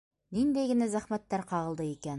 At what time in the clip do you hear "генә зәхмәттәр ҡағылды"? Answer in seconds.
0.71-1.91